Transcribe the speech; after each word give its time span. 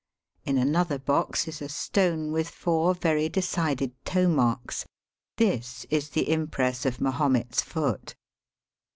In 0.45 0.57
another 0.57 0.97
box 0.97 1.47
is 1.47 1.61
a 1.61 1.69
stone 1.69 2.31
with 2.31 2.49
foxu: 2.49 2.97
very 2.99 3.29
decided 3.29 3.91
toe 4.03 4.27
marks. 4.27 4.83
This 5.37 5.85
is 5.91 6.09
the 6.09 6.27
impress 6.31 6.87
of 6.87 6.99
Mahomet's 6.99 7.61
foot. 7.61 8.15